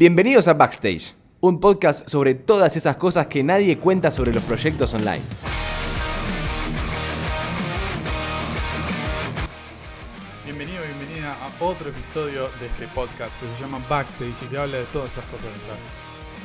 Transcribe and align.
Bienvenidos 0.00 0.46
a 0.46 0.54
Backstage, 0.54 1.16
un 1.40 1.58
podcast 1.58 2.08
sobre 2.08 2.36
todas 2.36 2.76
esas 2.76 2.94
cosas 2.94 3.26
que 3.26 3.42
nadie 3.42 3.78
cuenta 3.78 4.12
sobre 4.12 4.32
los 4.32 4.44
proyectos 4.44 4.94
online. 4.94 5.24
Bienvenido, 10.44 10.84
bienvenida 10.84 11.34
a 11.44 11.64
otro 11.64 11.90
episodio 11.90 12.42
de 12.60 12.66
este 12.66 12.86
podcast 12.94 13.40
que 13.40 13.48
se 13.48 13.60
llama 13.60 13.84
Backstage 13.90 14.40
y 14.40 14.46
que 14.46 14.56
habla 14.56 14.76
de 14.76 14.84
todas 14.84 15.10
esas 15.10 15.24
cosas 15.24 15.46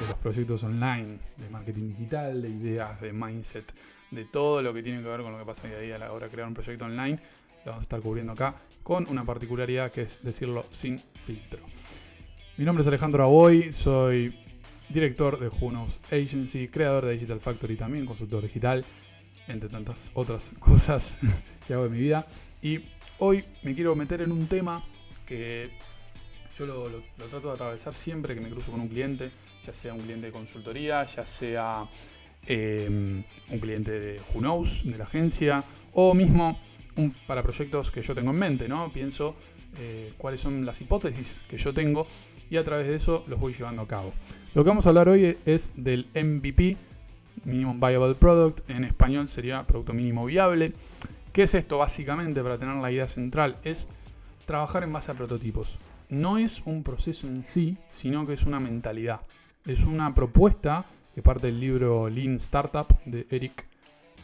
de 0.02 0.08
los 0.08 0.18
proyectos 0.18 0.64
online, 0.64 1.20
de 1.38 1.50
marketing 1.52 1.90
digital, 1.90 2.42
de 2.42 2.50
ideas, 2.50 3.00
de 3.02 3.14
mindset, 3.14 3.72
de 4.10 4.26
todo 4.26 4.64
lo 4.64 4.74
que 4.74 4.82
tiene 4.82 5.04
que 5.04 5.08
ver 5.10 5.22
con 5.22 5.32
lo 5.32 5.38
que 5.38 5.46
pasa 5.46 5.68
día 5.68 5.78
a 5.78 5.80
día 5.80 5.96
a 5.98 6.00
la 6.00 6.12
hora 6.12 6.26
de 6.26 6.32
crear 6.32 6.48
un 6.48 6.56
proyecto 6.56 6.86
online. 6.86 7.20
Lo 7.66 7.74
vamos 7.74 7.82
a 7.82 7.86
estar 7.86 8.02
cubriendo 8.02 8.32
acá 8.34 8.56
con 8.82 9.08
una 9.08 9.24
particularidad 9.24 9.92
que 9.92 10.02
es 10.02 10.18
decirlo 10.24 10.66
sin 10.72 10.98
filtro. 11.24 11.60
Mi 12.56 12.66
nombre 12.66 12.84
es 12.84 12.88
Alejandro 12.88 13.24
Aboy, 13.24 13.74
soy 13.74 14.32
director 14.88 15.40
de 15.40 15.50
Junos 15.50 16.00
Agency, 16.12 16.68
creador 16.68 17.06
de 17.06 17.14
Digital 17.14 17.40
Factory, 17.40 17.76
también 17.76 18.06
consultor 18.06 18.44
digital, 18.44 18.86
entre 19.48 19.70
tantas 19.70 20.12
otras 20.14 20.54
cosas 20.60 21.16
que 21.66 21.74
hago 21.74 21.88
en 21.88 21.94
mi 21.94 21.98
vida. 21.98 22.28
Y 22.62 22.82
hoy 23.18 23.44
me 23.64 23.74
quiero 23.74 23.96
meter 23.96 24.22
en 24.22 24.32
un 24.32 24.46
tema 24.46 24.84
que 25.26 25.72
yo 26.56 26.68
lo, 26.68 26.90
trato 27.28 27.48
de 27.48 27.54
atravesar 27.54 27.96
siempre 27.96 28.36
que 28.36 28.42
me 28.42 28.52
cruzo 28.52 28.70
con 28.70 28.82
un 28.82 28.88
cliente, 28.88 29.32
ya 29.66 29.74
sea 29.74 29.96
un 29.96 30.02
cliente 30.02 30.28
de 30.28 30.32
consultoría, 30.32 31.06
ya 31.06 31.26
sea 31.26 31.90
eh, 32.46 32.88
un 32.88 33.60
cliente 33.60 34.00
de 34.00 34.22
Knows, 34.32 34.84
de 34.86 34.96
la 35.00 35.06
agencia, 35.06 35.64
o 35.94 36.14
mismo 36.14 36.60
para 37.26 37.42
proyectos 37.42 37.90
que 37.90 38.04
yo 38.04 38.14
tengo 38.14 38.30
en 38.30 38.38
mente, 38.38 38.68
¿no? 38.68 38.94
Pienso 38.94 39.36
eh, 39.80 40.14
cuáles 40.20 40.40
son 40.40 40.68
las 40.68 40.80
hipótesis 40.82 41.42
que 41.50 41.58
yo 41.58 41.74
tengo 41.74 42.06
y 42.54 42.58
a 42.58 42.64
través 42.64 42.88
de 42.88 42.94
eso 42.94 43.24
los 43.26 43.40
voy 43.40 43.52
llevando 43.52 43.82
a 43.82 43.88
cabo. 43.88 44.14
Lo 44.54 44.64
que 44.64 44.70
vamos 44.70 44.86
a 44.86 44.90
hablar 44.90 45.10
hoy 45.10 45.36
es 45.44 45.74
del 45.76 46.06
MVP, 46.14 46.78
Minimum 47.46 47.80
Viable 47.80 48.14
Product, 48.14 48.70
en 48.70 48.84
español 48.84 49.28
sería 49.28 49.66
Producto 49.66 49.92
Mínimo 49.92 50.24
Viable. 50.24 50.72
¿Qué 51.32 51.44
es 51.44 51.56
esto 51.56 51.80
básicamente 51.80 52.44
para 52.44 52.60
tener 52.60 52.76
la 52.76 52.92
idea 52.92 53.08
central? 53.08 53.58
Es 53.64 53.88
trabajar 54.46 54.84
en 54.84 54.94
base 54.94 55.12
a 55.12 55.16
prototipos. 55.16 55.80
No 56.10 56.38
es 56.38 56.62
un 56.66 56.84
proceso 56.84 57.28
en 57.28 57.42
sí, 57.42 57.76
sino 57.92 58.28
que 58.28 58.34
es 58.34 58.44
una 58.44 58.60
mentalidad. 58.60 59.22
Es 59.66 59.86
una 59.86 60.14
propuesta 60.14 60.86
que 61.16 61.24
parte 61.24 61.48
del 61.48 61.60
libro 61.60 62.08
Lean 62.08 62.36
Startup 62.36 62.86
de 63.06 63.26
Eric 63.32 63.66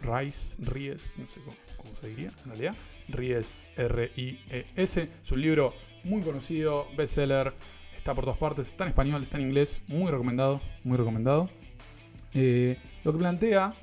Rice, 0.03 0.55
Ries, 0.59 1.15
no 1.17 1.27
sé 1.29 1.41
cómo, 1.41 1.57
cómo 1.77 1.95
se 1.95 2.09
diría 2.09 2.31
en 2.43 2.51
realidad. 2.51 2.75
Ries, 3.07 3.57
R-I-E-S. 3.75 5.09
Es 5.23 5.31
un 5.31 5.41
libro 5.41 5.73
muy 6.03 6.21
conocido, 6.21 6.85
bestseller, 6.95 7.53
por 8.13 8.25
todas 8.25 8.39
partes, 8.39 8.67
está 8.67 8.83
en 8.83 8.89
español, 8.89 9.21
está 9.21 9.37
en 9.37 9.45
inglés, 9.45 9.81
muy 9.87 10.11
recomendado, 10.11 10.61
muy 10.83 10.97
recomendado. 10.97 11.49
Eh, 12.33 12.77
lo 13.03 13.11
que 13.11 13.19
plantea 13.19 13.73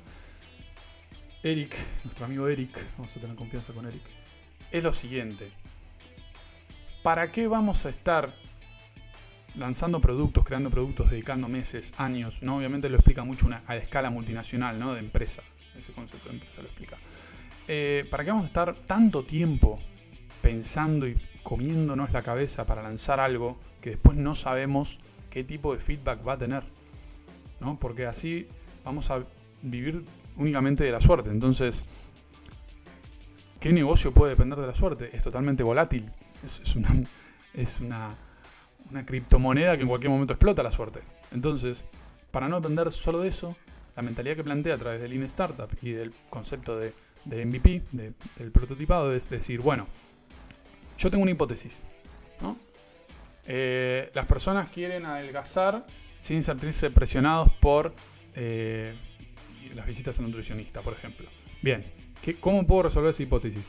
Eric, 1.43 1.75
nuestro 2.03 2.25
amigo 2.25 2.47
Eric, 2.47 2.77
vamos 2.97 3.15
a 3.15 3.19
tener 3.19 3.35
confianza 3.35 3.73
con 3.73 3.85
Eric, 3.85 4.03
es 4.71 4.83
lo 4.83 4.93
siguiente. 4.93 5.51
¿Para 7.03 7.31
qué 7.31 7.47
vamos 7.47 7.85
a 7.85 7.89
estar 7.89 8.33
lanzando 9.55 10.01
productos, 10.01 10.43
creando 10.43 10.69
productos, 10.69 11.09
dedicando 11.09 11.47
meses, 11.47 11.93
años? 11.97 12.41
¿no? 12.41 12.57
Obviamente 12.57 12.89
lo 12.89 12.97
explica 12.97 13.23
mucho 13.23 13.45
una, 13.45 13.63
a 13.65 13.75
escala 13.75 14.09
multinacional, 14.09 14.77
¿no? 14.79 14.93
De 14.93 14.99
empresa. 14.99 15.41
Ese 15.77 15.93
concepto 15.93 16.27
de 16.29 16.35
empresa 16.35 16.61
lo 16.61 16.67
explica. 16.67 16.97
Eh, 17.67 18.05
¿Para 18.09 18.23
qué 18.23 18.31
vamos 18.31 18.43
a 18.43 18.47
estar 18.47 18.75
tanto 18.87 19.23
tiempo 19.23 19.79
pensando 20.41 21.07
y 21.07 21.15
comiéndonos 21.47 22.11
la 22.11 22.23
cabeza 22.23 22.65
para 22.65 22.83
lanzar 22.83 23.21
algo 23.21 23.57
que 23.79 23.91
después 23.91 24.17
no 24.17 24.35
sabemos 24.35 24.99
qué 25.29 25.45
tipo 25.45 25.71
de 25.73 25.79
feedback 25.79 26.27
va 26.27 26.33
a 26.33 26.37
tener? 26.37 26.63
¿no? 27.61 27.79
Porque 27.79 28.05
así 28.05 28.49
vamos 28.83 29.09
a 29.11 29.23
vivir 29.61 30.03
únicamente 30.35 30.83
de 30.83 30.91
la 30.91 30.99
suerte. 30.99 31.29
Entonces, 31.29 31.85
¿qué 33.61 33.71
negocio 33.71 34.13
puede 34.13 34.31
depender 34.31 34.59
de 34.59 34.67
la 34.67 34.73
suerte? 34.73 35.09
Es 35.15 35.23
totalmente 35.23 35.63
volátil. 35.63 36.11
Es, 36.45 36.75
una, 36.75 36.89
es 37.53 37.79
una, 37.79 38.15
una 38.91 39.05
criptomoneda 39.05 39.77
que 39.77 39.83
en 39.83 39.87
cualquier 39.87 40.11
momento 40.11 40.33
explota 40.33 40.61
la 40.63 40.71
suerte. 40.71 40.99
Entonces, 41.31 41.85
para 42.29 42.49
no 42.49 42.59
depender 42.59 42.91
solo 42.91 43.21
de 43.21 43.29
eso, 43.29 43.55
la 43.95 44.03
mentalidad 44.03 44.35
que 44.35 44.43
plantea 44.43 44.75
a 44.75 44.77
través 44.77 44.99
del 45.01 45.11
Lean 45.11 45.23
Startup 45.23 45.69
y 45.81 45.91
del 45.91 46.11
concepto 46.29 46.77
de, 46.77 46.93
de 47.23 47.45
MVP, 47.45 47.83
de- 47.93 48.13
del 48.37 48.51
prototipado, 48.51 49.13
es 49.13 49.29
decir, 49.29 49.61
bueno, 49.61 49.87
yo 50.97 51.09
tengo 51.11 51.21
una 51.23 51.31
hipótesis. 51.31 51.81
¿no? 52.41 52.57
Eh, 53.45 54.11
las 54.13 54.25
personas 54.25 54.69
quieren 54.71 55.05
adelgazar 55.05 55.85
sin 56.19 56.43
sentirse 56.43 56.89
presionados 56.91 57.49
por 57.59 57.93
eh, 58.35 58.93
las 59.75 59.85
visitas 59.85 60.19
al 60.19 60.25
nutricionista, 60.25 60.81
por 60.81 60.93
ejemplo. 60.93 61.27
Bien, 61.61 61.85
¿qué- 62.21 62.35
¿cómo 62.39 62.65
puedo 62.67 62.83
resolver 62.83 63.11
esa 63.11 63.23
hipótesis? 63.23 63.63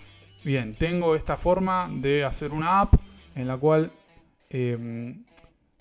Bien, 0.44 0.74
tengo 0.74 1.14
esta 1.16 1.36
forma 1.36 1.88
de 1.92 2.24
hacer 2.24 2.52
una 2.52 2.80
app 2.80 2.94
en 3.34 3.46
la 3.46 3.56
cual 3.56 3.90
eh, 4.50 5.14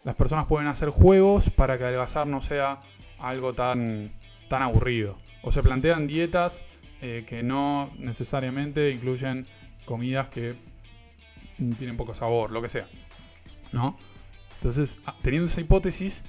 las 0.03 0.16
personas 0.16 0.46
pueden 0.46 0.68
hacer 0.68 0.90
juegos 0.90 1.50
para 1.50 1.78
que 1.78 1.84
adelgazar 1.85 2.28
no 2.28 2.41
sea 2.41 2.79
algo 3.19 3.53
tan, 3.53 4.12
tan 4.50 4.62
aburrido. 4.62 5.18
O 5.44 5.52
se 5.52 5.64
plantean 5.64 6.08
dietas 6.08 6.64
eh, 7.02 7.25
que 7.28 7.44
no 7.44 7.91
necesariamente 7.97 8.91
incluyen 8.91 9.47
comidas 9.85 10.29
que 10.29 10.56
tienen 11.78 11.97
poco 11.97 12.13
sabor, 12.13 12.51
lo 12.51 12.62
que 12.62 12.69
sea. 12.69 12.88
¿No? 13.72 13.97
Entonces, 14.56 15.00
ah, 15.06 15.16
teniendo 15.22 15.47
esa 15.47 15.62
hipótesis, 15.62 16.23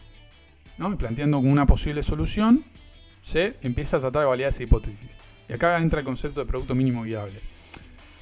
¿no? 0.76 0.92
y 0.92 0.96
planteando 0.96 1.38
una 1.38 1.66
posible 1.66 2.02
solución, 2.02 2.64
se 3.22 3.56
empieza 3.62 3.96
a 3.96 4.00
tratar 4.00 4.22
de 4.22 4.28
validar 4.28 4.50
esa 4.50 4.62
hipótesis. 4.62 5.18
Y 5.48 5.52
acá 5.52 5.78
entra 5.78 6.00
el 6.00 6.04
concepto 6.04 6.40
de 6.40 6.46
producto 6.46 6.74
mínimo 6.74 7.02
viable. 7.02 7.40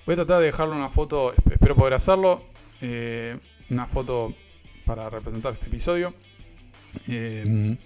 Voy 0.04 0.12
a 0.12 0.16
tratar 0.16 0.38
de 0.40 0.46
dejarle 0.46 0.74
una 0.76 0.88
foto, 0.88 1.34
esp- 1.34 1.52
espero 1.52 1.74
poder 1.74 1.94
hacerlo, 1.94 2.44
eh, 2.80 3.36
una 3.70 3.86
foto 3.86 4.34
para 4.84 5.10
representar 5.10 5.52
este 5.54 5.66
episodio. 5.66 6.14
eh, 7.08 7.76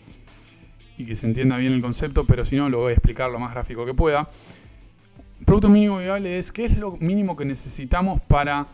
y 0.98 1.06
que 1.06 1.16
se 1.16 1.25
entienda 1.26 1.56
bien 1.56 1.72
el 1.72 1.80
concepto, 1.80 2.26
pero 2.26 2.44
si 2.44 2.56
no 2.56 2.69
lo 2.69 2.78
voy 2.80 2.91
a 2.91 2.92
explicar 2.92 3.30
lo 3.30 3.38
más 3.38 3.53
gráfico 3.53 3.86
que 3.86 3.94
pueda. 3.94 4.28
Producto 5.47 5.70
mínimo 5.70 5.98
viable 5.98 6.38
es 6.38 6.53
qué 6.53 6.66
es 6.66 6.76
lo 6.76 6.92
mínimo 6.98 7.36
que 7.36 7.47
necesitamos 7.47 8.20
para 8.20 8.66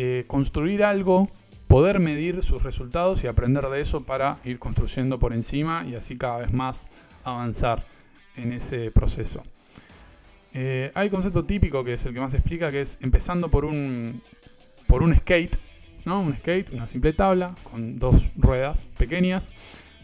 eh, 0.00 0.24
construir 0.28 0.84
algo, 0.84 1.28
poder 1.66 1.98
medir 1.98 2.44
sus 2.44 2.62
resultados 2.62 3.24
y 3.24 3.26
aprender 3.26 3.66
de 3.66 3.80
eso 3.80 4.04
para 4.04 4.38
ir 4.44 4.60
construyendo 4.60 5.18
por 5.18 5.32
encima 5.32 5.84
y 5.84 5.96
así 5.96 6.16
cada 6.16 6.38
vez 6.38 6.52
más 6.52 6.86
avanzar 7.24 7.84
en 8.36 8.52
ese 8.52 8.92
proceso. 8.92 9.42
Eh, 10.54 10.92
hay 10.94 11.08
un 11.08 11.14
concepto 11.14 11.44
típico 11.44 11.82
que 11.82 11.94
es 11.94 12.06
el 12.06 12.14
que 12.14 12.20
más 12.20 12.32
explica, 12.32 12.70
que 12.70 12.82
es 12.82 12.96
empezando 13.00 13.50
por 13.50 13.64
un, 13.64 14.22
por 14.86 15.02
un 15.02 15.12
skate, 15.16 15.56
¿no? 16.04 16.20
Un 16.20 16.36
skate, 16.36 16.70
una 16.70 16.86
simple 16.86 17.12
tabla 17.12 17.56
con 17.64 17.98
dos 17.98 18.28
ruedas 18.36 18.88
pequeñas, 18.98 19.52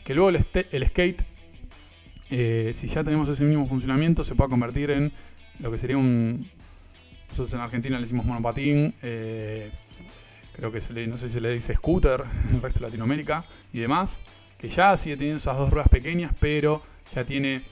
que 0.04 0.12
luego 0.12 0.30
el, 0.30 0.36
este- 0.36 0.66
skate, 0.88 1.22
eh, 2.30 2.72
si 2.74 2.88
ya 2.88 3.04
tenemos 3.04 3.28
ese 3.28 3.44
mismo 3.44 3.68
funcionamiento, 3.68 4.24
se 4.24 4.34
puede 4.34 4.50
convertir 4.50 4.90
en 4.90 5.12
lo 5.60 5.70
que 5.70 5.78
sería 5.78 5.98
un... 5.98 6.48
Nosotros 7.28 7.54
en 7.54 7.60
Argentina 7.60 7.96
le 7.96 8.02
decimos 8.02 8.26
monopatín, 8.26 8.94
creo 10.56 10.70
que 10.72 10.80
no 11.06 11.18
sé 11.18 11.28
si 11.28 11.34
se 11.34 11.40
le 11.40 11.52
dice 11.52 11.74
scooter 11.74 12.24
en 12.48 12.56
el 12.56 12.62
resto 12.62 12.80
de 12.80 12.86
Latinoamérica 12.86 13.44
y 13.72 13.80
demás, 13.80 14.20
que 14.58 14.68
ya 14.68 14.96
sigue 14.96 15.16
teniendo 15.16 15.38
esas 15.38 15.56
dos 15.58 15.70
ruedas 15.70 15.88
pequeñas, 15.88 16.32
pero 16.40 16.82
ya 17.14 17.24
tiene 17.24 17.62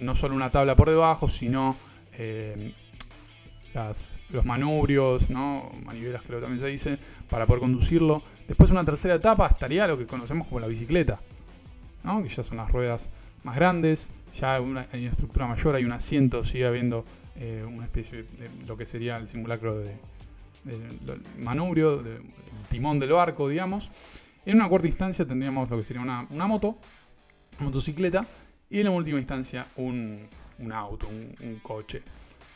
no 0.00 0.14
solo 0.14 0.34
una 0.34 0.50
tabla 0.50 0.74
por 0.76 0.88
debajo, 0.88 1.28
sino 1.28 1.76
eh, 2.14 2.72
las- 3.74 4.18
los 4.30 4.44
manubrios, 4.44 5.30
¿no? 5.30 5.70
manivelas 5.84 6.22
creo 6.26 6.38
que 6.40 6.42
también 6.46 6.60
se 6.60 6.66
dice, 6.66 6.98
para 7.28 7.46
poder 7.46 7.60
conducirlo. 7.60 8.22
Después 8.48 8.70
una 8.70 8.84
tercera 8.84 9.14
etapa 9.14 9.46
estaría 9.46 9.86
lo 9.86 9.96
que 9.96 10.06
conocemos 10.06 10.46
como 10.48 10.60
la 10.60 10.66
bicicleta, 10.66 11.20
que 12.22 12.28
ya 12.28 12.42
son 12.42 12.56
las 12.56 12.70
ruedas 12.70 13.08
más 13.44 13.54
grandes, 13.56 14.10
ya 14.38 14.60
una, 14.60 14.86
hay 14.92 15.02
una 15.02 15.10
estructura 15.10 15.46
mayor, 15.46 15.74
hay 15.76 15.84
un 15.84 15.92
asiento, 15.92 16.44
sigue 16.44 16.66
habiendo 16.66 17.04
eh, 17.36 17.64
una 17.66 17.84
especie 17.84 18.22
de 18.22 18.50
lo 18.66 18.76
que 18.76 18.86
sería 18.86 19.16
el 19.16 19.28
simulacro 19.28 19.78
de, 19.78 19.94
del 20.64 21.22
manubrio, 21.38 21.98
del 21.98 22.22
timón 22.68 22.98
del 22.98 23.10
barco, 23.10 23.48
digamos. 23.48 23.90
En 24.44 24.56
una 24.56 24.68
cuarta 24.68 24.86
instancia 24.86 25.26
tendríamos 25.26 25.68
lo 25.68 25.76
que 25.76 25.84
sería 25.84 26.02
una, 26.02 26.26
una 26.30 26.46
moto, 26.46 26.78
una 27.58 27.66
motocicleta, 27.66 28.26
y 28.68 28.78
en 28.78 28.84
la 28.84 28.90
última 28.90 29.18
instancia 29.18 29.66
un, 29.76 30.28
un 30.58 30.72
auto, 30.72 31.08
un, 31.08 31.34
un 31.40 31.56
coche, 31.56 32.02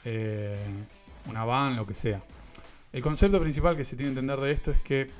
eh, 0.04 0.56
una 1.28 1.44
van, 1.44 1.76
lo 1.76 1.86
que 1.86 1.94
sea. 1.94 2.22
El 2.92 3.02
concepto 3.02 3.40
principal 3.40 3.76
que 3.76 3.84
se 3.84 3.96
tiene 3.96 4.12
que 4.12 4.20
entender 4.20 4.40
de 4.40 4.52
esto 4.52 4.70
es 4.70 4.80
que 4.80 5.10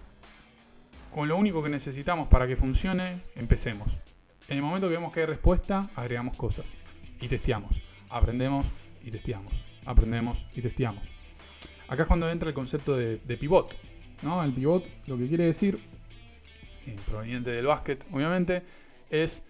con 1.12 1.28
lo 1.28 1.37
único 1.37 1.62
que 1.62 1.69
necesitamos 1.69 2.28
para 2.28 2.46
que 2.46 2.56
funcione, 2.56 3.20
empecemos. 3.37 3.96
En 4.48 4.56
el 4.56 4.62
momento 4.62 4.88
que 4.88 4.94
vemos 4.94 5.12
que 5.12 5.20
hay 5.20 5.26
respuesta, 5.26 5.88
agregamos 5.94 6.37
cosas 6.37 6.72
y 7.20 7.28
testeamos. 7.28 7.80
Aprendemos 8.10 8.66
y 9.02 9.10
testeamos. 9.10 9.52
Aprendemos 9.87 10.46
y 10.54 10.60
testeamos. 10.60 11.13
Acá 11.88 12.02
es 12.02 12.08
cuando 12.08 12.31
entra 12.31 12.48
el 12.48 12.54
concepto 12.54 12.96
de, 12.96 13.19
de 13.19 13.36
pivot. 13.36 13.76
¿no? 14.22 14.42
El 14.42 14.52
pivot 14.52 14.86
lo 15.06 15.19
que 15.19 15.28
quiere 15.28 15.44
decir 15.44 15.78
eh, 16.86 16.96
proveniente 17.06 17.50
del 17.50 17.66
básquet, 17.66 18.04
obviamente, 18.12 18.62
es 19.10 19.42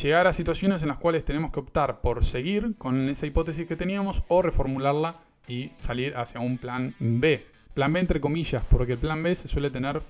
llegar 0.00 0.26
a 0.26 0.32
situaciones 0.32 0.82
en 0.82 0.88
las 0.88 0.98
cuales 0.98 1.24
tenemos 1.24 1.50
que 1.50 1.60
optar 1.60 2.00
por 2.00 2.24
seguir 2.24 2.76
con 2.78 3.08
esa 3.08 3.26
hipótesis 3.26 3.66
que 3.66 3.76
teníamos 3.76 4.22
o 4.28 4.42
reformularla 4.42 5.20
y 5.48 5.72
salir 5.78 6.16
hacia 6.16 6.40
un 6.40 6.58
plan 6.58 6.94
B. 6.98 7.46
Plan 7.74 7.92
B 7.92 8.00
entre 8.00 8.20
comillas, 8.20 8.64
porque 8.68 8.92
el 8.92 8.98
plan 8.98 9.22
B 9.22 9.34
se 9.34 9.48
suele 9.48 9.70
tener 9.70 10.02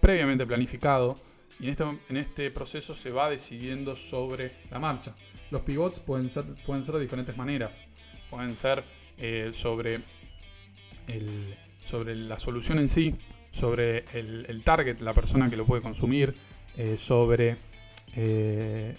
previamente 0.00 0.46
planificado 0.46 1.18
y 1.58 1.64
en 1.64 1.70
este, 1.70 1.84
en 2.08 2.16
este 2.16 2.50
proceso 2.50 2.94
se 2.94 3.10
va 3.10 3.30
decidiendo 3.30 3.96
sobre 3.96 4.52
la 4.70 4.78
marcha. 4.78 5.14
Los 5.50 5.62
pivots 5.62 6.00
pueden 6.00 6.28
ser, 6.28 6.44
pueden 6.66 6.84
ser 6.84 6.94
de 6.94 7.00
diferentes 7.00 7.36
maneras. 7.36 7.84
Pueden 8.30 8.56
ser 8.56 8.84
eh, 9.18 9.50
sobre, 9.54 10.00
sobre 11.84 12.14
la 12.14 12.38
solución 12.38 12.78
en 12.78 12.88
sí, 12.88 13.14
sobre 13.50 14.04
el, 14.12 14.62
target, 14.64 15.00
la 15.00 15.14
persona 15.14 15.48
que 15.48 15.56
lo 15.56 15.64
puede 15.64 15.82
consumir, 15.82 16.34
eh, 16.76 16.96
sobre 16.98 17.56
eh, 18.16 18.96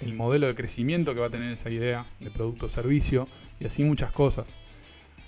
el 0.00 0.14
modelo 0.14 0.46
de 0.46 0.54
crecimiento 0.54 1.14
que 1.14 1.20
va 1.20 1.26
a 1.26 1.30
tener 1.30 1.52
esa 1.52 1.70
idea 1.70 2.06
de 2.20 2.30
producto 2.30 2.66
o 2.66 2.68
servicio 2.68 3.28
y 3.60 3.66
así 3.66 3.84
muchas 3.84 4.12
cosas. 4.12 4.52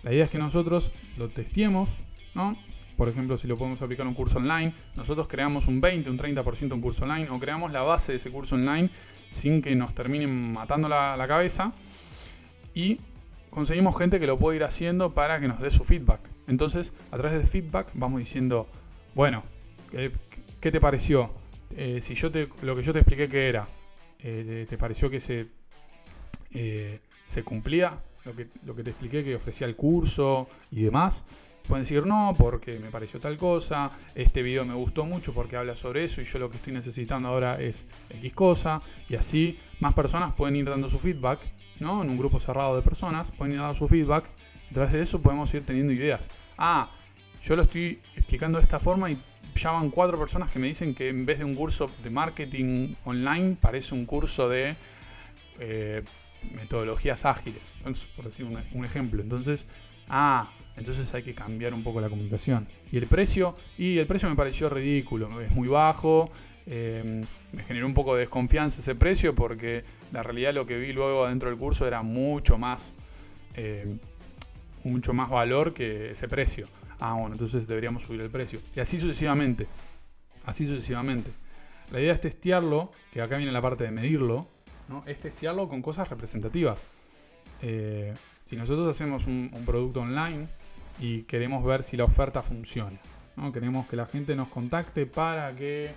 La 0.02 0.12
idea 0.12 0.24
es 0.24 0.30
que 0.30 0.38
nosotros 0.38 0.92
lo 1.18 1.28
testemos, 1.28 1.90
¿no? 2.34 2.56
Por 2.96 3.08
ejemplo, 3.08 3.36
si 3.36 3.46
lo 3.46 3.58
podemos 3.58 3.82
aplicar 3.82 4.04
en 4.04 4.08
un 4.08 4.14
curso 4.14 4.38
online, 4.38 4.72
nosotros 4.94 5.28
creamos 5.28 5.66
un 5.66 5.80
20, 5.80 6.08
un 6.08 6.18
30% 6.18 6.72
un 6.72 6.80
curso 6.80 7.04
online 7.04 7.28
o 7.28 7.38
creamos 7.38 7.70
la 7.70 7.82
base 7.82 8.12
de 8.12 8.16
ese 8.16 8.30
curso 8.30 8.54
online 8.54 8.88
sin 9.30 9.60
que 9.60 9.74
nos 9.74 9.94
terminen 9.94 10.52
matando 10.52 10.88
la, 10.88 11.24
cabeza 11.28 11.72
y 12.74 12.98
conseguimos 13.56 13.96
gente 13.96 14.20
que 14.20 14.26
lo 14.26 14.38
puede 14.38 14.56
ir 14.56 14.64
haciendo 14.64 15.14
para 15.14 15.40
que 15.40 15.48
nos 15.48 15.62
dé 15.62 15.70
su 15.70 15.82
feedback. 15.82 16.20
Entonces, 16.46 16.92
a 17.10 17.16
través 17.16 17.38
del 17.38 17.46
feedback 17.46 17.88
vamos 17.94 18.18
diciendo, 18.18 18.68
bueno, 19.14 19.44
¿qué, 19.90 20.70
te 20.70 20.78
pareció? 20.78 21.30
Eh, 21.74 22.00
si 22.02 22.12
yo 22.12 22.30
te, 22.30 22.50
lo 22.60 22.76
que 22.76 22.82
yo 22.82 22.92
te 22.92 22.98
expliqué 22.98 23.28
que 23.28 23.48
era, 23.48 23.66
eh, 24.18 24.66
¿te 24.68 24.76
pareció 24.76 25.08
que 25.08 25.20
se, 25.20 25.46
eh, 26.52 27.00
se 27.24 27.44
cumplía 27.44 27.98
lo 28.26 28.36
que, 28.36 28.48
lo 28.62 28.76
que 28.76 28.84
te 28.84 28.90
expliqué 28.90 29.24
que 29.24 29.34
ofrecía 29.34 29.66
el 29.66 29.74
curso 29.74 30.48
y 30.70 30.82
demás? 30.82 31.24
Pueden 31.66 31.84
decir 31.84 32.04
no 32.04 32.34
porque 32.36 32.78
me 32.78 32.90
pareció 32.90 33.20
tal 33.20 33.38
cosa, 33.38 33.90
este 34.14 34.42
video 34.42 34.66
me 34.66 34.74
gustó 34.74 35.06
mucho 35.06 35.32
porque 35.32 35.56
habla 35.56 35.76
sobre 35.76 36.04
eso 36.04 36.20
y 36.20 36.24
yo 36.24 36.38
lo 36.38 36.50
que 36.50 36.56
estoy 36.56 36.74
necesitando 36.74 37.30
ahora 37.30 37.58
es 37.58 37.86
X 38.10 38.34
cosa 38.34 38.82
y 39.08 39.16
así 39.16 39.58
más 39.80 39.94
personas 39.94 40.34
pueden 40.34 40.56
ir 40.56 40.68
dando 40.68 40.90
su 40.90 40.98
feedback, 40.98 41.40
¿no? 41.80 42.02
En 42.02 42.10
un 42.10 42.18
grupo 42.18 42.40
cerrado 42.40 42.76
de 42.76 42.82
personas 42.82 43.30
pueden 43.30 43.54
ir 43.54 43.76
su 43.76 43.88
feedback, 43.88 44.24
a 44.70 44.74
través 44.74 44.92
de 44.92 45.02
eso 45.02 45.20
podemos 45.20 45.52
ir 45.54 45.64
teniendo 45.64 45.92
ideas. 45.92 46.28
Ah, 46.58 46.90
yo 47.42 47.56
lo 47.56 47.62
estoy 47.62 48.00
explicando 48.16 48.58
de 48.58 48.64
esta 48.64 48.78
forma 48.78 49.10
y 49.10 49.18
ya 49.54 49.70
van 49.70 49.90
cuatro 49.90 50.18
personas 50.18 50.50
que 50.50 50.58
me 50.58 50.66
dicen 50.66 50.94
que 50.94 51.08
en 51.08 51.24
vez 51.24 51.38
de 51.38 51.44
un 51.44 51.54
curso 51.54 51.90
de 52.02 52.10
marketing 52.10 52.94
online 53.04 53.56
parece 53.60 53.94
un 53.94 54.06
curso 54.06 54.48
de 54.48 54.74
eh, 55.58 56.02
metodologías 56.54 57.24
ágiles, 57.24 57.74
por 58.16 58.26
decir 58.26 58.44
un 58.44 58.84
ejemplo. 58.84 59.22
Entonces, 59.22 59.66
ah, 60.08 60.50
entonces 60.76 61.12
hay 61.14 61.22
que 61.22 61.34
cambiar 61.34 61.72
un 61.74 61.82
poco 61.82 62.00
la 62.00 62.08
comunicación. 62.08 62.68
Y 62.92 62.98
el 62.98 63.06
precio, 63.06 63.56
y 63.78 63.98
el 63.98 64.06
precio 64.06 64.28
me 64.28 64.36
pareció 64.36 64.68
ridículo, 64.68 65.40
es 65.40 65.50
muy 65.52 65.68
bajo, 65.68 66.30
em, 66.66 67.24
me 67.52 67.62
generó 67.62 67.86
un 67.86 67.94
poco 67.94 68.14
de 68.14 68.20
desconfianza 68.20 68.80
ese 68.80 68.94
precio 68.94 69.34
porque 69.34 69.84
la 70.12 70.22
realidad 70.22 70.54
lo 70.54 70.66
que 70.66 70.78
vi 70.78 70.92
luego 70.92 71.24
adentro 71.24 71.48
del 71.48 71.58
curso 71.58 71.86
era 71.86 72.02
mucho 72.02 72.58
más, 72.58 72.94
em, 73.54 73.98
mucho 74.84 75.12
más 75.12 75.30
valor 75.30 75.72
que 75.72 76.10
ese 76.10 76.28
precio. 76.28 76.68
Ah, 76.98 77.14
bueno, 77.14 77.32
entonces 77.32 77.66
deberíamos 77.66 78.04
subir 78.04 78.20
el 78.20 78.30
precio. 78.30 78.60
Y 78.74 78.80
así 78.80 78.98
sucesivamente. 78.98 79.66
Así 80.44 80.66
sucesivamente. 80.66 81.30
La 81.90 82.00
idea 82.00 82.12
es 82.12 82.20
testearlo, 82.20 82.90
que 83.12 83.20
acá 83.20 83.36
viene 83.36 83.52
la 83.52 83.62
parte 83.62 83.84
de 83.84 83.90
medirlo, 83.90 84.48
es 85.06 85.20
testearlo 85.20 85.68
con 85.68 85.82
cosas 85.82 86.08
representativas. 86.08 86.88
Eh, 87.62 88.14
si 88.44 88.56
nosotros 88.56 88.88
hacemos 88.88 89.26
un 89.26 89.50
producto 89.66 90.00
online, 90.00 90.48
y 90.98 91.22
queremos 91.22 91.64
ver 91.64 91.82
si 91.82 91.96
la 91.96 92.04
oferta 92.04 92.42
funciona. 92.42 92.98
Queremos 93.52 93.86
que 93.86 93.96
la 93.96 94.06
gente 94.06 94.34
nos 94.34 94.48
contacte 94.48 95.04
para 95.06 95.54
que 95.54 95.90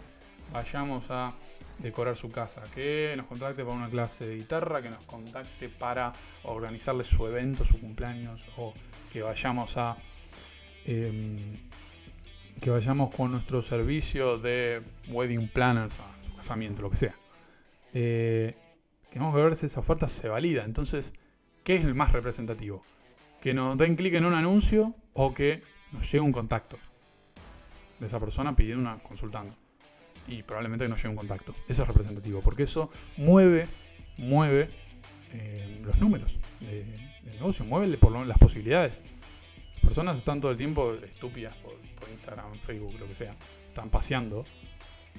vayamos 0.51 1.05
a 1.09 1.33
decorar 1.77 2.15
su 2.17 2.29
casa, 2.29 2.61
que 2.75 3.13
nos 3.15 3.25
contacte 3.25 3.63
para 3.63 3.75
una 3.75 3.89
clase 3.89 4.25
de 4.25 4.35
guitarra, 4.35 4.81
que 4.81 4.89
nos 4.89 5.03
contacte 5.05 5.69
para 5.69 6.11
organizarle 6.43 7.03
su 7.03 7.25
evento, 7.27 7.63
su 7.63 7.79
cumpleaños, 7.79 8.45
o 8.57 8.73
que 9.11 9.21
vayamos 9.21 9.77
a 9.77 9.95
em, 10.85 11.57
que 12.61 12.69
vayamos 12.69 13.15
con 13.15 13.31
nuestro 13.31 13.61
servicio 13.61 14.37
de 14.37 14.81
wedding 15.07 15.47
planners 15.47 15.99
su 16.27 16.35
casamiento, 16.35 16.81
lo 16.81 16.89
que 16.89 16.97
sea. 16.97 17.15
Eh, 17.93 18.55
queremos 19.09 19.33
ver 19.33 19.55
si 19.55 19.67
esa 19.67 19.79
oferta 19.79 20.09
se 20.09 20.27
valida. 20.27 20.65
Entonces, 20.65 21.13
¿qué 21.63 21.75
es 21.75 21.85
el 21.85 21.95
más 21.95 22.11
representativo? 22.11 22.83
que 23.41 23.53
nos 23.53 23.77
den 23.77 23.95
clic 23.95 24.13
en 24.15 24.25
un 24.25 24.33
anuncio 24.33 24.93
o 25.13 25.33
que 25.33 25.61
nos 25.91 26.11
llegue 26.11 26.21
un 26.21 26.31
contacto 26.31 26.77
de 27.99 28.07
esa 28.07 28.19
persona 28.19 28.55
pidiendo 28.55 28.81
una 28.81 28.99
consultando. 28.99 29.55
Y 30.29 30.43
probablemente 30.43 30.87
nos 30.87 30.99
llegue 30.99 31.09
un 31.09 31.15
contacto. 31.15 31.55
Eso 31.67 31.81
es 31.81 31.87
representativo, 31.87 32.41
porque 32.41 32.63
eso 32.63 32.91
mueve, 33.17 33.67
mueve 34.17 34.69
eh, 35.33 35.81
los 35.83 35.97
números 35.99 36.37
del 36.59 36.85
negocio, 37.25 37.65
mueve 37.65 37.97
por 37.97 38.25
las 38.25 38.37
posibilidades. 38.37 39.03
Las 39.73 39.81
personas 39.81 40.17
están 40.17 40.39
todo 40.39 40.51
el 40.51 40.57
tiempo 40.57 40.93
estúpidas 40.93 41.55
por, 41.57 41.73
por 41.99 42.09
Instagram, 42.09 42.53
Facebook, 42.61 42.95
lo 42.99 43.07
que 43.07 43.15
sea. 43.15 43.35
Están 43.67 43.89
paseando 43.89 44.45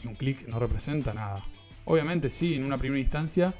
y 0.03 0.07
un 0.07 0.15
clic 0.15 0.47
no 0.47 0.59
representa 0.59 1.13
nada. 1.13 1.45
Obviamente 1.85 2.31
sí, 2.31 2.55
en 2.55 2.65
una 2.65 2.79
primera 2.79 3.01
instancia, 3.01 3.55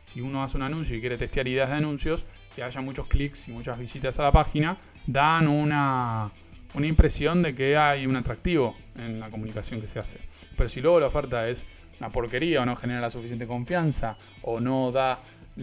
si 0.00 0.20
uno 0.20 0.42
hace 0.42 0.56
un 0.56 0.62
anuncio 0.62 0.96
y 0.96 1.00
quiere 1.00 1.16
testear 1.16 1.48
ideas 1.48 1.70
de 1.70 1.76
anuncios, 1.76 2.24
que 2.54 2.62
haya 2.62 2.80
muchos 2.80 3.06
clics 3.06 3.48
y 3.48 3.52
muchas 3.52 3.78
visitas 3.78 4.18
a 4.18 4.24
la 4.24 4.32
página, 4.32 4.76
dan 5.06 5.48
una, 5.48 6.30
una 6.74 6.86
impresión 6.86 7.42
de 7.42 7.54
que 7.54 7.76
hay 7.76 8.06
un 8.06 8.16
atractivo 8.16 8.74
en 8.96 9.20
la 9.20 9.30
comunicación 9.30 9.80
que 9.80 9.88
se 9.88 9.98
hace. 9.98 10.18
Pero 10.56 10.68
si 10.68 10.80
luego 10.80 11.00
la 11.00 11.06
oferta 11.06 11.48
es 11.48 11.66
una 12.00 12.10
porquería 12.10 12.62
o 12.62 12.66
no 12.66 12.74
genera 12.76 13.00
la 13.00 13.10
suficiente 13.10 13.46
confianza 13.46 14.16
o 14.42 14.60
no 14.60 14.90
da 14.92 15.20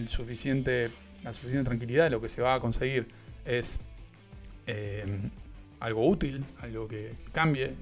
suficiente, 0.08 0.92
la 1.24 1.34
suficiente 1.34 1.66
tranquilidad, 1.66 2.10
lo 2.12 2.22
que 2.22 2.30
se 2.30 2.42
va 2.42 2.56
a 2.56 2.60
conseguir 2.60 3.08
es 3.46 3.80
eh, 4.68 5.06
algo 5.80 6.08
útil, 6.08 6.44
algo 6.62 6.88
que 6.88 7.14
cambie 7.32 7.74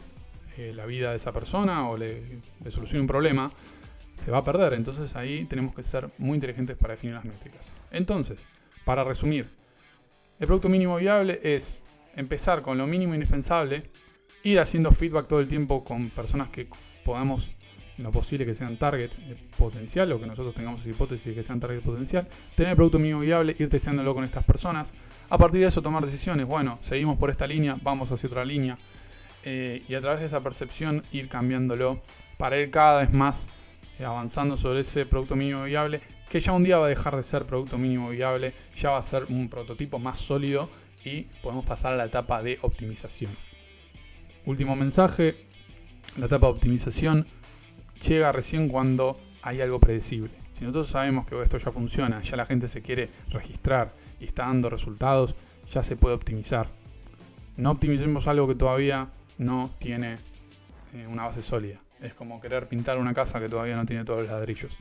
eh, 0.57 0.71
la 0.73 0.85
vida 0.85 1.11
de 1.11 1.17
esa 1.17 1.31
persona 1.31 1.89
o 1.89 1.97
le, 1.97 2.21
le 2.63 2.71
solucione 2.71 3.01
un 3.01 3.07
problema, 3.07 3.51
se 4.23 4.31
va 4.31 4.39
a 4.39 4.43
perder. 4.43 4.73
Entonces 4.73 5.15
ahí 5.15 5.45
tenemos 5.45 5.75
que 5.75 5.83
ser 5.83 6.09
muy 6.17 6.35
inteligentes 6.35 6.77
para 6.77 6.93
definir 6.93 7.15
las 7.15 7.25
métricas. 7.25 7.69
Entonces, 7.91 8.45
para 8.85 9.03
resumir, 9.03 9.49
el 10.39 10.47
producto 10.47 10.69
mínimo 10.69 10.97
viable 10.97 11.39
es 11.43 11.81
empezar 12.17 12.61
con 12.61 12.77
lo 12.77 12.85
mínimo 12.85 13.13
indispensable, 13.13 13.83
ir 14.43 14.59
haciendo 14.59 14.91
feedback 14.91 15.27
todo 15.27 15.39
el 15.39 15.47
tiempo 15.47 15.83
con 15.83 16.09
personas 16.09 16.49
que 16.49 16.67
podamos, 17.05 17.51
lo 17.97 18.11
posible, 18.11 18.45
que 18.45 18.53
sean 18.53 18.75
target 18.77 19.11
potencial 19.57 20.11
o 20.11 20.19
que 20.19 20.25
nosotros 20.25 20.53
tengamos 20.53 20.85
hipótesis 20.85 21.27
de 21.27 21.35
que 21.35 21.43
sean 21.43 21.59
target 21.59 21.81
potencial, 21.81 22.27
tener 22.55 22.71
el 22.71 22.75
producto 22.75 22.99
mínimo 22.99 23.21
viable, 23.21 23.55
ir 23.57 23.69
testeándolo 23.69 24.13
con 24.13 24.23
estas 24.23 24.43
personas, 24.43 24.91
a 25.29 25.37
partir 25.37 25.61
de 25.61 25.67
eso 25.67 25.81
tomar 25.81 26.05
decisiones, 26.05 26.45
bueno, 26.45 26.79
seguimos 26.81 27.17
por 27.17 27.29
esta 27.29 27.47
línea, 27.47 27.77
vamos 27.81 28.11
hacia 28.11 28.27
otra 28.27 28.43
línea, 28.43 28.77
eh, 29.45 29.83
y 29.87 29.93
a 29.93 30.01
través 30.01 30.19
de 30.19 30.25
esa 30.25 30.41
percepción 30.41 31.03
ir 31.11 31.29
cambiándolo 31.29 32.01
para 32.37 32.59
ir 32.59 32.71
cada 32.71 33.01
vez 33.01 33.13
más 33.13 33.47
eh, 33.99 34.05
avanzando 34.05 34.57
sobre 34.57 34.81
ese 34.81 35.05
producto 35.05 35.35
mínimo 35.35 35.63
viable 35.63 36.01
que 36.29 36.39
ya 36.39 36.51
un 36.51 36.63
día 36.63 36.77
va 36.77 36.87
a 36.87 36.89
dejar 36.89 37.15
de 37.15 37.23
ser 37.23 37.45
producto 37.45 37.77
mínimo 37.77 38.09
viable, 38.09 38.53
ya 38.75 38.91
va 38.91 38.97
a 38.97 39.01
ser 39.01 39.25
un 39.29 39.49
prototipo 39.49 39.97
más 39.99 40.17
sólido 40.17 40.69
y 41.03 41.23
podemos 41.41 41.65
pasar 41.65 41.93
a 41.93 41.97
la 41.97 42.05
etapa 42.05 42.41
de 42.41 42.59
optimización. 42.61 43.31
Último 44.45 44.75
mensaje, 44.75 45.47
la 46.17 46.27
etapa 46.27 46.47
de 46.47 46.53
optimización 46.53 47.27
llega 48.07 48.31
recién 48.31 48.69
cuando 48.69 49.19
hay 49.41 49.61
algo 49.61 49.79
predecible. 49.79 50.31
Si 50.57 50.63
nosotros 50.63 50.87
sabemos 50.87 51.27
que 51.27 51.41
esto 51.41 51.57
ya 51.57 51.71
funciona, 51.71 52.21
ya 52.21 52.35
la 52.35 52.45
gente 52.45 52.67
se 52.67 52.81
quiere 52.81 53.09
registrar 53.29 53.93
y 54.19 54.25
está 54.25 54.45
dando 54.45 54.69
resultados, 54.69 55.35
ya 55.69 55.83
se 55.83 55.95
puede 55.95 56.15
optimizar. 56.15 56.69
No 57.57 57.71
optimicemos 57.71 58.27
algo 58.27 58.47
que 58.47 58.55
todavía 58.55 59.09
no 59.37 59.71
tiene 59.79 60.17
eh, 60.93 61.05
una 61.07 61.25
base 61.25 61.41
sólida. 61.41 61.79
Es 62.01 62.13
como 62.13 62.39
querer 62.39 62.67
pintar 62.67 62.97
una 62.97 63.13
casa 63.13 63.39
que 63.39 63.49
todavía 63.49 63.75
no 63.75 63.85
tiene 63.85 64.03
todos 64.03 64.21
los 64.21 64.29
ladrillos. 64.29 64.77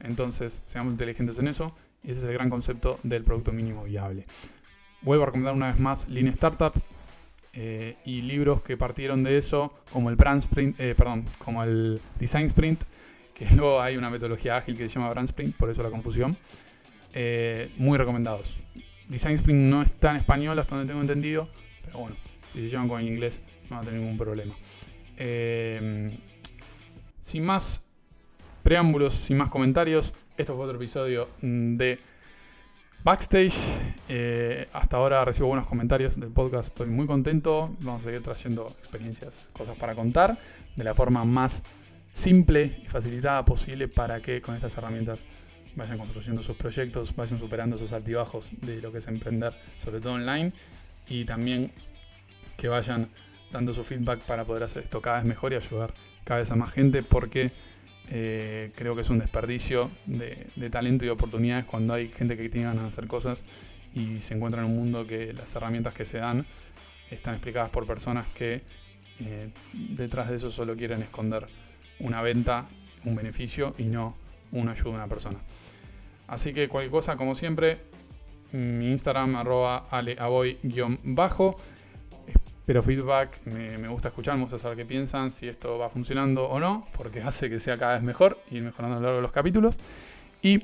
Entonces, 0.00 0.60
seamos 0.64 0.92
inteligentes 0.92 1.38
en 1.38 1.48
eso. 1.48 1.74
Y 2.02 2.10
ese 2.12 2.20
es 2.20 2.26
el 2.26 2.32
gran 2.32 2.50
concepto 2.50 2.98
del 3.02 3.24
producto 3.24 3.52
mínimo 3.52 3.84
viable. 3.84 4.26
Vuelvo 5.02 5.22
a 5.22 5.26
recomendar 5.26 5.54
una 5.54 5.68
vez 5.68 5.78
más 5.78 6.08
Lean 6.08 6.28
Startup 6.28 6.72
eh, 7.52 7.96
y 8.04 8.20
libros 8.20 8.62
que 8.62 8.76
partieron 8.76 9.22
de 9.22 9.38
eso, 9.38 9.72
como 9.92 10.10
el 10.10 10.16
Brand 10.16 10.40
Sprint, 10.40 10.78
eh, 10.78 10.94
perdón, 10.96 11.24
como 11.38 11.64
el 11.64 12.00
Design 12.18 12.46
Sprint, 12.46 12.84
que 13.34 13.46
luego 13.56 13.80
hay 13.80 13.96
una 13.96 14.10
metodología 14.10 14.56
ágil 14.56 14.76
que 14.76 14.88
se 14.88 14.94
llama 14.94 15.10
Brand 15.10 15.28
Sprint, 15.28 15.56
por 15.56 15.70
eso 15.70 15.82
la 15.82 15.90
confusión. 15.90 16.36
Eh, 17.12 17.70
muy 17.76 17.98
recomendados. 17.98 18.56
Design 19.08 19.34
Sprint 19.34 19.60
no 19.68 19.82
está 19.82 20.10
en 20.12 20.18
español 20.18 20.58
hasta 20.58 20.76
donde 20.76 20.92
tengo 20.92 21.00
entendido, 21.00 21.48
pero 21.84 21.98
bueno, 21.98 22.16
si 22.52 22.60
se 22.60 22.68
llevan 22.68 22.88
con 22.88 23.00
el 23.00 23.08
inglés 23.08 23.40
no 23.68 23.76
va 23.76 23.82
a 23.82 23.84
tener 23.84 24.00
ningún 24.00 24.18
problema. 24.18 24.54
sin 27.22 27.44
más 27.44 27.82
preámbulos, 28.62 29.14
sin 29.14 29.38
más 29.38 29.48
comentarios, 29.48 30.12
esto 30.36 30.54
fue 30.54 30.64
otro 30.64 30.76
episodio 30.76 31.28
de 31.40 31.98
Backstage. 33.02 33.54
Eh, 34.08 34.68
hasta 34.74 34.98
ahora 34.98 35.24
recibo 35.24 35.48
buenos 35.48 35.66
comentarios 35.66 36.20
del 36.20 36.30
podcast, 36.30 36.68
estoy 36.68 36.88
muy 36.88 37.06
contento. 37.06 37.74
Vamos 37.80 38.02
a 38.02 38.04
seguir 38.04 38.22
trayendo 38.22 38.74
experiencias, 38.78 39.48
cosas 39.54 39.76
para 39.78 39.94
contar 39.94 40.36
de 40.76 40.84
la 40.84 40.94
forma 40.94 41.24
más 41.24 41.62
simple 42.12 42.78
y 42.82 42.86
facilitada 42.88 43.42
posible 43.44 43.88
para 43.88 44.20
que 44.20 44.42
con 44.42 44.54
estas 44.54 44.76
herramientas 44.76 45.24
vayan 45.76 45.96
construyendo 45.96 46.42
sus 46.42 46.56
proyectos, 46.56 47.16
vayan 47.16 47.38
superando 47.38 47.78
sus 47.78 47.92
altibajos 47.92 48.50
de 48.60 48.82
lo 48.82 48.92
que 48.92 48.98
es 48.98 49.08
emprender, 49.08 49.54
sobre 49.82 50.00
todo 50.00 50.14
online, 50.14 50.52
y 51.08 51.24
también 51.24 51.72
que 52.58 52.68
vayan 52.68 53.08
dando 53.50 53.72
su 53.72 53.82
feedback 53.82 54.20
para 54.20 54.44
poder 54.44 54.64
hacer 54.64 54.82
esto 54.82 55.00
cada 55.00 55.16
vez 55.18 55.24
mejor 55.24 55.52
y 55.52 55.56
ayudar 55.56 55.94
cada 56.24 56.40
vez 56.40 56.50
a 56.50 56.56
más 56.56 56.70
gente, 56.70 57.02
porque 57.02 57.50
eh, 58.10 58.72
creo 58.74 58.96
que 58.96 59.02
es 59.02 59.10
un 59.10 59.20
desperdicio 59.20 59.90
de, 60.06 60.70
talento 60.70 61.04
y 61.04 61.08
oportunidades 61.08 61.64
cuando 61.64 61.94
hay 61.94 62.08
gente 62.08 62.36
que 62.36 62.48
tiene 62.48 62.66
ganas 62.66 62.82
de 62.82 62.88
hacer 62.88 63.06
cosas 63.06 63.44
y 63.94 64.20
se 64.20 64.34
encuentra 64.34 64.62
en 64.62 64.68
un 64.68 64.76
mundo 64.76 65.06
que 65.06 65.32
las 65.32 65.54
herramientas 65.54 65.94
que 65.94 66.04
se 66.04 66.18
dan 66.18 66.44
están 67.10 67.34
explicadas 67.34 67.70
por 67.70 67.86
personas 67.86 68.26
que 68.30 68.62
eh, 69.20 69.50
detrás 69.72 70.28
de 70.28 70.36
eso 70.36 70.50
solo 70.50 70.76
quieren 70.76 71.02
esconder 71.02 71.46
una 72.00 72.20
venta, 72.22 72.66
un 73.04 73.14
beneficio 73.14 73.74
y 73.78 73.84
no 73.84 74.16
una 74.52 74.72
ayuda 74.72 74.90
a 74.90 74.94
una 74.94 75.08
persona. 75.08 75.38
Así 76.26 76.52
que 76.52 76.68
cualquier 76.68 76.90
cosa, 76.90 77.16
como 77.16 77.34
siempre, 77.34 77.78
mi 78.52 78.90
Instagram 78.90 79.36
arroba 79.36 79.88
aleaboy-bajo. 79.90 81.56
Espero 82.60 82.82
feedback, 82.82 83.44
me, 83.46 83.88
gusta 83.88 84.08
escuchar, 84.08 84.36
me 84.36 84.42
gusta 84.42 84.58
saber 84.58 84.76
qué 84.76 84.84
piensan, 84.84 85.32
si 85.32 85.48
esto 85.48 85.76
va 85.78 85.88
funcionando 85.88 86.44
o 86.44 86.60
no, 86.60 86.86
porque 86.96 87.20
hace 87.20 87.50
que 87.50 87.58
sea 87.58 87.76
cada 87.76 87.94
vez 87.94 88.02
mejor 88.02 88.38
y 88.50 88.60
mejorando 88.60 88.98
a 88.98 89.00
lo 89.00 89.04
largo 89.06 89.16
de 89.16 89.22
los 89.22 89.32
capítulos. 89.32 89.80
Y 90.40 90.62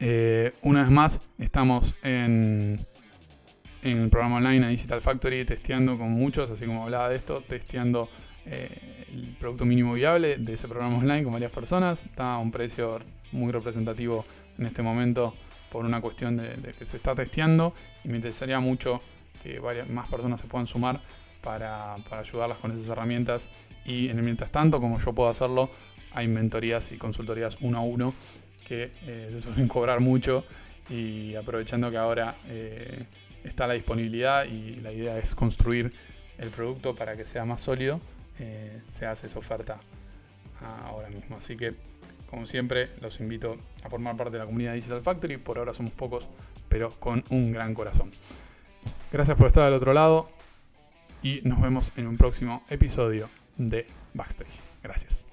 eh, 0.00 0.52
una 0.62 0.82
vez 0.82 0.90
más, 0.90 1.20
estamos 1.38 1.94
en, 2.02 2.80
en 3.82 3.98
el 3.98 4.08
programa 4.08 4.36
online 4.36 4.66
a 4.66 4.68
Digital 4.70 5.00
Factory 5.00 5.44
testeando 5.44 5.96
con 5.96 6.10
muchos, 6.10 6.50
así 6.50 6.66
como 6.66 6.84
hablaba 6.84 7.10
de 7.10 7.16
esto, 7.16 7.44
testeando 7.46 8.08
eh, 8.46 9.06
el 9.12 9.36
producto 9.38 9.64
mínimo 9.64 9.92
viable 9.92 10.36
de 10.38 10.54
ese 10.54 10.68
programa 10.68 10.98
online 10.98 11.22
con 11.22 11.32
varias 11.32 11.52
personas. 11.52 12.06
Está 12.06 12.34
a 12.34 12.38
un 12.38 12.50
precio 12.50 12.98
muy 13.30 13.52
representativo 13.52 14.24
en 14.58 14.66
este 14.66 14.82
momento 14.82 15.34
por 15.70 15.84
una 15.84 16.00
cuestión 16.00 16.36
de, 16.38 16.74
que 16.78 16.86
se 16.86 16.96
está 16.96 17.14
testeando 17.14 17.74
y 18.04 18.08
me 18.08 18.16
interesaría 18.16 18.58
mucho 18.58 19.02
que 19.42 19.58
varias, 19.58 19.88
más 19.88 20.08
personas 20.08 20.40
se 20.40 20.46
puedan 20.46 20.66
sumar 20.66 21.00
para, 21.42 21.94
ayudarlas 22.10 22.58
con 22.58 22.72
esas 22.72 22.88
herramientas 22.88 23.48
y 23.84 24.08
en 24.08 24.18
el 24.18 24.24
mientras 24.24 24.50
tanto, 24.50 24.80
como 24.80 24.98
yo 24.98 25.12
puedo 25.12 25.28
hacerlo, 25.28 25.70
hay 26.12 26.28
mentorías 26.28 26.92
y 26.92 26.98
consultorías 26.98 27.58
uno 27.60 27.78
a 27.78 27.82
uno 27.82 28.14
que 28.66 28.90
eh, 29.06 29.30
se 29.32 29.40
suelen 29.40 29.68
cobrar 29.68 30.00
mucho 30.00 30.44
y 30.90 31.34
aprovechando 31.34 31.90
que 31.90 31.96
ahora 31.96 32.34
eh, 32.48 33.04
está 33.44 33.66
la 33.66 33.74
disponibilidad 33.74 34.44
y 34.44 34.76
la 34.76 34.92
idea 34.92 35.18
es 35.18 35.34
construir 35.34 35.92
el 36.38 36.50
producto 36.50 36.94
para 36.94 37.16
que 37.16 37.24
sea 37.24 37.44
más 37.44 37.60
sólido, 37.60 38.00
eh, 38.38 38.80
se 38.92 39.06
hace 39.06 39.26
esa 39.26 39.38
oferta 39.38 39.80
ahora 40.60 41.08
mismo. 41.08 41.36
Así 41.36 41.56
que, 41.56 41.74
como 42.30 42.46
siempre, 42.46 42.90
los 43.00 43.20
invito 43.20 43.56
a 43.82 43.88
formar 43.88 44.16
parte 44.16 44.32
de 44.32 44.38
la 44.38 44.46
comunidad 44.46 44.74
Digital 44.74 45.02
Factory. 45.02 45.36
Por 45.36 45.58
ahora 45.58 45.74
somos 45.74 45.92
pocos, 45.92 46.28
pero 46.68 46.90
con 46.90 47.24
un 47.30 47.52
gran 47.52 47.74
corazón. 47.74 48.10
Gracias 49.12 49.36
por 49.36 49.46
estar 49.46 49.64
al 49.64 49.72
otro 49.72 49.92
lado 49.92 50.28
y 51.22 51.40
nos 51.44 51.60
vemos 51.60 51.92
en 51.96 52.06
un 52.06 52.16
próximo 52.16 52.62
episodio 52.68 53.28
de 53.56 53.86
Backstage. 54.14 54.48
Gracias. 54.82 55.27